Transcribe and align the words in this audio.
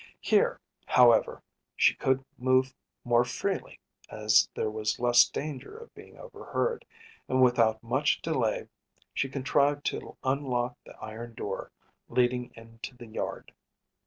Here, 0.19 0.59
however, 0.87 1.43
she 1.75 1.93
could 1.93 2.25
move 2.39 2.73
more 3.03 3.23
freely, 3.23 3.79
as 4.09 4.49
there 4.55 4.71
was 4.71 4.99
less 4.99 5.29
danger 5.29 5.77
of 5.77 5.93
being 5.93 6.17
overheard; 6.17 6.85
and 7.27 7.39
without 7.39 7.83
much 7.83 8.19
delay 8.23 8.67
she 9.13 9.29
contrived 9.29 9.85
to 9.85 10.17
unlock 10.23 10.75
the 10.85 10.97
iron 10.97 11.35
door 11.35 11.71
leading 12.09 12.51
into 12.55 12.97
the 12.97 13.05
yard. 13.05 13.53